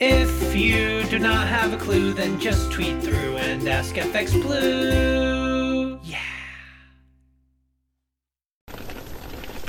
If 0.00 0.54
you 0.54 1.02
do 1.08 1.18
not 1.18 1.48
have 1.48 1.72
a 1.72 1.76
clue, 1.76 2.12
then 2.12 2.38
just 2.38 2.70
tweet 2.70 3.02
through 3.02 3.36
and 3.38 3.66
ask 3.66 3.96
FX 3.96 4.40
Blue. 4.40 5.98
Yeah. 6.04 6.20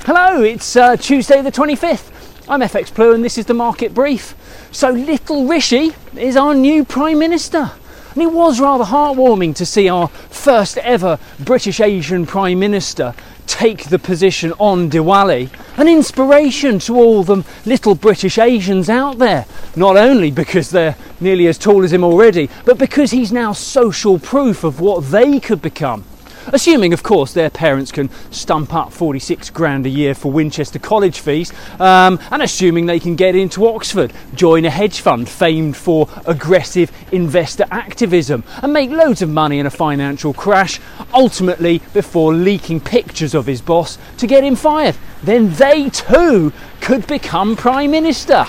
Hello, 0.06 0.44
it's 0.44 0.76
uh, 0.76 0.98
Tuesday 0.98 1.42
the 1.42 1.52
25th. 1.52 2.12
I'm 2.48 2.62
FX 2.62 2.94
Blue 2.94 3.16
and 3.16 3.26
this 3.26 3.40
is 3.40 3.48
the 3.48 3.56
market 3.56 3.96
brief. 3.96 4.36
So, 4.72 4.92
Little 4.92 5.48
Rishi 5.48 5.94
is 6.16 6.38
our 6.38 6.54
new 6.54 6.86
Prime 6.86 7.18
Minister. 7.18 7.72
And 8.14 8.22
it 8.22 8.32
was 8.32 8.60
rather 8.60 8.84
heartwarming 8.84 9.56
to 9.56 9.66
see 9.66 9.90
our 9.90 10.10
first 10.40 10.78
ever 10.78 11.20
British 11.38 11.82
Asian 11.82 12.26
Prime 12.26 12.60
Minister 12.60 13.14
take 13.46 13.90
the 13.90 14.00
position 14.00 14.54
on 14.54 14.90
Diwali. 14.90 15.50
An 15.76 15.90
inspiration 15.90 16.80
to 16.80 16.96
all 16.96 17.24
the 17.24 17.44
little 17.66 17.94
British 17.94 18.38
Asians 18.38 18.90
out 18.90 19.18
there. 19.18 19.46
Not 19.76 19.98
only 19.98 20.32
because 20.32 20.70
they're 20.70 20.96
nearly 21.20 21.48
as 21.48 21.58
tall 21.58 21.84
as 21.84 21.92
him 21.92 22.06
already, 22.06 22.50
but 22.64 22.78
because 22.78 23.12
he's 23.12 23.34
now 23.34 23.52
social 23.52 24.18
proof 24.18 24.64
of 24.64 24.80
what 24.80 25.12
they 25.12 25.42
could 25.42 25.62
become. 25.62 26.06
Assuming, 26.52 26.94
of 26.94 27.04
course, 27.04 27.34
their 27.34 27.50
parents 27.50 27.92
can 27.92 28.10
stump 28.32 28.74
up 28.74 28.92
46 28.92 29.50
grand 29.52 29.86
a 29.86 29.90
year 29.90 30.16
for 30.16 30.32
Winchester 30.32 30.80
college 30.80 31.20
fees, 31.20 31.54
um, 31.80 32.20
and 32.32 32.42
assuming 32.42 32.86
they 32.86 33.00
can 33.00 33.16
get 33.16 33.36
into 33.36 33.68
Oxford, 33.68 34.12
join 34.34 34.66
a 34.66 34.70
hedge 34.70 35.00
fund 35.00 35.30
famed 35.30 35.78
for 35.78 36.10
aggressive 36.26 36.92
investor 37.12 37.66
activism, 37.70 38.44
and 38.64 38.74
make 38.74 38.90
loads 38.90 39.22
of 39.22 39.30
money 39.30 39.60
in 39.60 39.66
a 39.66 39.72
financial 39.72 40.34
crash, 40.34 40.80
ultimately 41.14 41.82
before 41.94 42.34
leaking 42.34 42.80
pictures 42.80 43.36
of 43.36 43.46
his 43.46 43.62
boss 43.62 43.98
to 44.18 44.26
get 44.26 44.44
him 44.44 44.56
fired. 44.56 44.96
Then 45.22 45.52
they 45.54 45.90
too 45.90 46.52
could 46.82 47.06
become 47.06 47.56
Prime 47.56 47.92
Minister. 47.92 48.46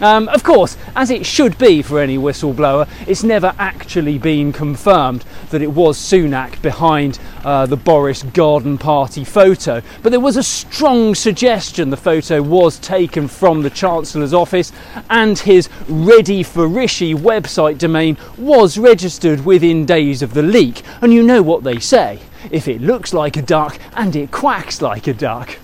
Um, 0.00 0.28
of 0.28 0.42
course, 0.42 0.76
as 0.96 1.10
it 1.10 1.24
should 1.24 1.56
be 1.56 1.80
for 1.80 2.00
any 2.00 2.18
whistleblower, 2.18 2.88
it's 3.06 3.22
never 3.22 3.54
actually 3.58 4.18
been 4.18 4.52
confirmed 4.52 5.24
that 5.50 5.62
it 5.62 5.72
was 5.72 5.98
Sunak 5.98 6.60
behind 6.62 7.18
uh, 7.44 7.66
the 7.66 7.76
Boris 7.76 8.22
Garden 8.22 8.76
Party 8.76 9.24
photo. 9.24 9.82
But 10.02 10.10
there 10.10 10.20
was 10.20 10.36
a 10.36 10.42
strong 10.42 11.14
suggestion 11.14 11.90
the 11.90 11.96
photo 11.96 12.42
was 12.42 12.78
taken 12.78 13.28
from 13.28 13.62
the 13.62 13.70
Chancellor's 13.70 14.34
office, 14.34 14.72
and 15.08 15.38
his 15.38 15.68
Ready 15.88 16.42
for 16.42 16.66
Rishi 16.66 17.14
website 17.14 17.78
domain 17.78 18.16
was 18.36 18.76
registered 18.78 19.44
within 19.44 19.86
days 19.86 20.22
of 20.22 20.34
the 20.34 20.42
leak. 20.42 20.82
And 21.00 21.12
you 21.12 21.22
know 21.22 21.42
what 21.42 21.62
they 21.62 21.78
say 21.78 22.20
if 22.50 22.68
it 22.68 22.80
looks 22.80 23.14
like 23.14 23.36
a 23.36 23.42
duck 23.42 23.78
and 23.94 24.14
it 24.14 24.30
quacks 24.30 24.82
like 24.82 25.06
a 25.06 25.14
duck. 25.14 25.58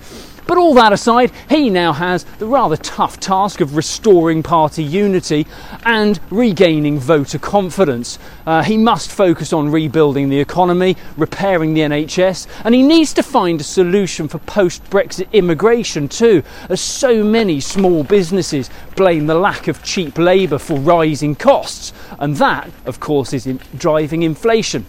But 0.51 0.59
all 0.59 0.75
that 0.75 0.93
aside, 0.93 1.31
he 1.49 1.71
now 1.71 1.93
has 1.93 2.25
the 2.25 2.47
rather 2.49 2.77
tough 2.77 3.21
task 3.21 3.61
of 3.61 3.77
restoring 3.77 4.43
party 4.43 4.83
unity 4.83 5.47
and 5.85 6.19
regaining 6.29 6.99
voter 6.99 7.39
confidence. 7.39 8.19
Uh, 8.45 8.65
he 8.65 8.77
must 8.77 9.13
focus 9.13 9.53
on 9.53 9.71
rebuilding 9.71 10.29
the 10.29 10.41
economy, 10.41 10.97
repairing 11.17 11.75
the 11.75 11.83
NHS, 11.83 12.49
and 12.65 12.75
he 12.75 12.83
needs 12.83 13.13
to 13.13 13.23
find 13.23 13.61
a 13.61 13.63
solution 13.63 14.27
for 14.27 14.39
post 14.39 14.83
Brexit 14.91 15.31
immigration 15.31 16.09
too, 16.09 16.43
as 16.69 16.81
so 16.81 17.23
many 17.23 17.61
small 17.61 18.03
businesses 18.03 18.71
blame 18.97 19.29
the 19.29 19.37
lack 19.37 19.69
of 19.69 19.85
cheap 19.85 20.19
labour 20.19 20.59
for 20.59 20.77
rising 20.81 21.37
costs. 21.37 21.93
And 22.19 22.35
that, 22.39 22.69
of 22.87 22.99
course, 22.99 23.33
is 23.33 23.47
in 23.47 23.61
driving 23.79 24.25
inflation. 24.25 24.85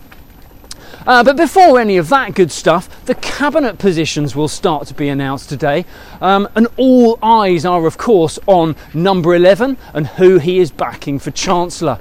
Uh, 1.07 1.23
but 1.23 1.35
before 1.35 1.79
any 1.79 1.97
of 1.97 2.09
that 2.09 2.35
good 2.35 2.51
stuff, 2.51 3.05
the 3.05 3.15
cabinet 3.15 3.79
positions 3.79 4.35
will 4.35 4.47
start 4.47 4.87
to 4.87 4.93
be 4.93 5.09
announced 5.09 5.49
today, 5.49 5.85
um, 6.21 6.47
and 6.55 6.67
all 6.77 7.17
eyes 7.23 7.65
are, 7.65 7.87
of 7.87 7.97
course, 7.97 8.37
on 8.45 8.75
number 8.93 9.33
11 9.33 9.77
and 9.93 10.07
who 10.07 10.37
he 10.37 10.59
is 10.59 10.71
backing 10.71 11.17
for 11.17 11.31
Chancellor. 11.31 11.99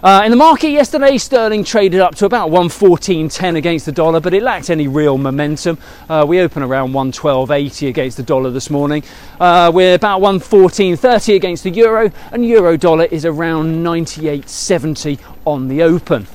Uh, 0.00 0.22
in 0.24 0.30
the 0.30 0.36
market 0.36 0.68
yesterday, 0.68 1.18
sterling 1.18 1.64
traded 1.64 2.00
up 2.00 2.14
to 2.14 2.24
about 2.24 2.50
114.10 2.50 3.56
against 3.56 3.84
the 3.84 3.90
dollar, 3.90 4.20
but 4.20 4.32
it 4.32 4.44
lacked 4.44 4.70
any 4.70 4.86
real 4.86 5.18
momentum. 5.18 5.76
Uh, 6.08 6.24
we 6.26 6.40
open 6.40 6.62
around 6.62 6.92
112.80 6.92 7.88
against 7.88 8.16
the 8.16 8.22
dollar 8.22 8.50
this 8.50 8.70
morning. 8.70 9.02
Uh, 9.40 9.72
we're 9.74 9.94
about 9.94 10.20
114.30 10.20 11.34
against 11.34 11.64
the 11.64 11.70
euro, 11.70 12.12
and 12.30 12.46
euro 12.46 12.76
dollar 12.76 13.06
is 13.06 13.24
around 13.24 13.84
98.70 13.84 15.18
on 15.44 15.66
the 15.66 15.82
open. 15.82 16.28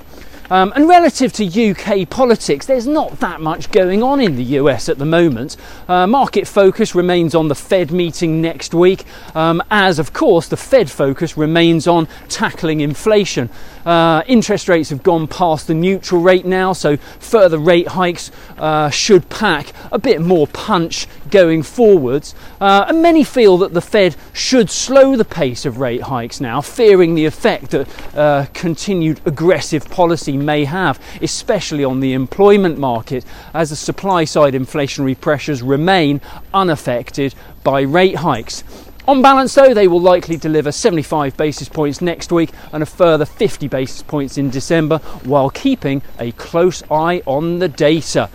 Um, 0.50 0.74
and 0.76 0.88
relative 0.88 1.31
to 1.34 1.72
UK 1.72 2.09
politics, 2.09 2.66
there's 2.66 2.86
not 2.86 3.20
that 3.20 3.42
much 3.42 3.72
going 3.72 4.04
on 4.04 4.20
in 4.20 4.36
the 4.36 4.44
US 4.59 4.90
at 4.90 4.98
the 4.98 5.06
moment. 5.06 5.58
Uh, 5.88 6.06
market 6.06 6.48
focus 6.48 6.94
remains 6.94 7.34
on 7.34 7.48
the 7.48 7.56
Fed 7.56 7.92
meeting 7.92 8.42
next 8.42 8.74
week, 8.74 9.06
um, 9.36 9.64
as 9.72 10.00
of 10.00 10.14
course 10.14 10.48
the 10.48 10.58
Fed 10.58 10.92
focus 10.92 11.38
remains 11.38 11.88
on 11.88 12.08
tackling 12.28 12.82
inflation. 12.82 13.50
Uh, 13.86 14.24
interest 14.28 14.68
rates 14.68 14.90
have 14.90 15.03
gone 15.03 15.28
past 15.28 15.68
the 15.68 15.74
neutral 15.74 16.22
rate 16.22 16.46
now, 16.46 16.74
so 16.74 16.98
further 16.98 17.58
rate 17.58 17.88
hikes 17.90 18.32
uh, 18.58 18.90
should 18.90 19.30
pack 19.30 19.74
a 19.92 20.00
bit 20.00 20.22
more 20.22 20.48
punch 20.48 21.08
going 21.34 21.64
forwards. 21.64 22.36
Uh, 22.62 22.86
and 22.88 23.02
many 23.02 23.24
feel 23.24 23.58
that 23.58 23.74
the 23.74 23.82
Fed 23.82 24.16
should 24.32 24.70
slow 24.70 25.18
the 25.18 25.26
pace 25.26 25.66
of 25.66 25.80
rate 25.80 26.04
hikes 26.04 26.40
now, 26.40 26.62
fearing 26.62 27.16
the 27.16 27.26
effect 27.26 27.72
that 27.72 28.16
uh, 28.16 28.46
continued 28.54 29.20
aggressive 29.26 29.90
policy 29.90 30.38
may 30.38 30.64
have, 30.64 31.02
especially 31.22 31.84
on 31.84 32.00
the 32.00 32.14
employment 32.14 32.78
market, 32.78 33.26
as 33.54 33.72
the 33.72 33.76
supply 33.76 34.24
side 34.24 34.54
inflationary 34.54 35.20
pressures 35.20 35.64
remain 35.64 36.22
unaffected 36.54 37.34
by 37.64 37.82
rate 37.82 38.18
hikes. 38.18 38.64
On 39.06 39.22
balance, 39.22 39.54
though, 39.54 39.74
they 39.74 39.90
will 39.90 40.00
likely 40.00 40.38
deliver 40.38 40.72
75 40.72 41.36
basis 41.36 41.68
points 41.68 42.00
next 42.00 42.32
week 42.32 42.52
and 42.72 42.82
a 42.82 42.86
further 42.86 43.26
50 43.26 43.68
basis 43.68 44.02
points 44.02 44.38
in 44.38 44.50
December 44.50 45.00
while 45.26 45.50
keeping 45.50 46.02
a 46.20 46.32
close 46.34 46.84
eye 46.90 47.22
on 47.26 47.60
the 47.60 47.68
data. 47.68 48.30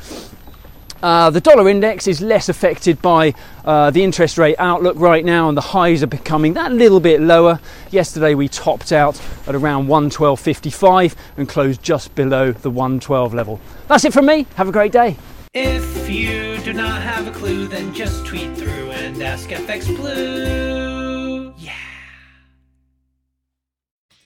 Uh, 1.02 1.30
the 1.30 1.40
dollar 1.40 1.68
index 1.68 2.06
is 2.08 2.20
less 2.20 2.48
affected 2.48 3.00
by 3.00 3.34
uh, 3.64 3.90
the 3.90 4.02
interest 4.02 4.38
rate 4.38 4.56
outlook 4.58 4.96
right 4.98 5.24
now, 5.24 5.48
and 5.48 5.56
the 5.56 5.62
highs 5.62 6.02
are 6.02 6.08
becoming 6.08 6.54
that 6.54 6.72
little 6.72 7.00
bit 7.00 7.20
lower. 7.20 7.60
Yesterday 7.90 8.34
we 8.34 8.48
topped 8.48 8.92
out 8.92 9.20
at 9.46 9.54
around 9.54 9.86
112.55 9.86 11.14
and 11.36 11.48
closed 11.48 11.82
just 11.82 12.14
below 12.14 12.52
the 12.52 12.70
112 12.70 13.34
level. 13.34 13.60
That's 13.86 14.04
it 14.04 14.12
from 14.12 14.26
me. 14.26 14.46
Have 14.56 14.68
a 14.68 14.72
great 14.72 14.92
day. 14.92 15.16
If 15.54 16.10
you 16.10 16.58
do 16.58 16.72
not 16.72 17.00
have 17.02 17.26
a 17.26 17.30
clue, 17.30 17.68
then 17.68 17.94
just 17.94 18.26
tweet 18.26 18.56
through 18.56 18.90
and 18.90 19.22
ask 19.22 19.48
FX 19.48 19.86
Blue. 19.96 20.87